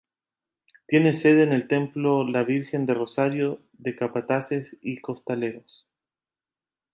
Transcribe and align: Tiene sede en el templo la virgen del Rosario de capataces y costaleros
Tiene 0.87 1.13
sede 1.13 1.43
en 1.43 1.53
el 1.53 1.67
templo 1.67 2.27
la 2.27 2.41
virgen 2.43 2.87
del 2.87 2.95
Rosario 2.95 3.61
de 3.77 3.95
capataces 3.95 4.75
y 4.81 4.97
costaleros 4.99 5.85